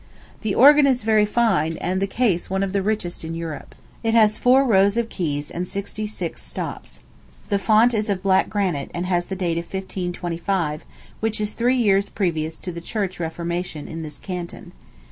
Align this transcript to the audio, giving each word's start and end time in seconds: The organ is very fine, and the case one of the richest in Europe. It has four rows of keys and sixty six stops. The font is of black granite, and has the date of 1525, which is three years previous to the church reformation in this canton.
The 0.41 0.55
organ 0.55 0.87
is 0.87 1.03
very 1.03 1.27
fine, 1.27 1.77
and 1.77 2.01
the 2.01 2.07
case 2.07 2.49
one 2.49 2.63
of 2.63 2.73
the 2.73 2.81
richest 2.81 3.23
in 3.23 3.35
Europe. 3.35 3.75
It 4.01 4.15
has 4.15 4.35
four 4.39 4.65
rows 4.65 4.97
of 4.97 5.09
keys 5.09 5.51
and 5.51 5.67
sixty 5.67 6.07
six 6.07 6.41
stops. 6.43 7.01
The 7.49 7.59
font 7.59 7.93
is 7.93 8.09
of 8.09 8.23
black 8.23 8.49
granite, 8.49 8.89
and 8.95 9.05
has 9.05 9.27
the 9.27 9.35
date 9.35 9.59
of 9.59 9.65
1525, 9.65 10.85
which 11.19 11.39
is 11.39 11.53
three 11.53 11.77
years 11.77 12.09
previous 12.09 12.57
to 12.57 12.71
the 12.71 12.81
church 12.81 13.19
reformation 13.19 13.87
in 13.87 14.01
this 14.01 14.17
canton. 14.17 14.71